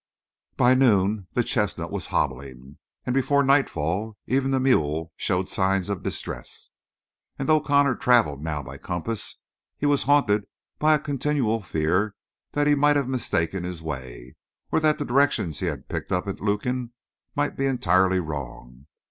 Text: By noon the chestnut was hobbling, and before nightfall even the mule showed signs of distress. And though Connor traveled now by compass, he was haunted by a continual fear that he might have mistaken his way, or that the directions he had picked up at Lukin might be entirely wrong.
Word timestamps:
By 0.57 0.73
noon 0.73 1.27
the 1.33 1.43
chestnut 1.43 1.91
was 1.91 2.07
hobbling, 2.07 2.79
and 3.05 3.13
before 3.13 3.43
nightfall 3.43 4.17
even 4.25 4.49
the 4.49 4.59
mule 4.59 5.13
showed 5.15 5.47
signs 5.47 5.89
of 5.89 6.01
distress. 6.01 6.71
And 7.37 7.47
though 7.47 7.61
Connor 7.61 7.93
traveled 7.93 8.41
now 8.43 8.63
by 8.63 8.79
compass, 8.79 9.35
he 9.77 9.85
was 9.85 10.01
haunted 10.09 10.45
by 10.79 10.95
a 10.95 10.99
continual 10.99 11.61
fear 11.61 12.15
that 12.53 12.65
he 12.65 12.73
might 12.73 12.95
have 12.95 13.07
mistaken 13.07 13.63
his 13.63 13.83
way, 13.83 14.33
or 14.71 14.79
that 14.79 14.97
the 14.97 15.05
directions 15.05 15.59
he 15.59 15.67
had 15.67 15.87
picked 15.87 16.11
up 16.11 16.27
at 16.27 16.41
Lukin 16.41 16.93
might 17.35 17.55
be 17.55 17.67
entirely 17.67 18.19
wrong. 18.19 18.87